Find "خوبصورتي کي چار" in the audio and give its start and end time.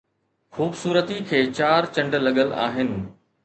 0.53-1.83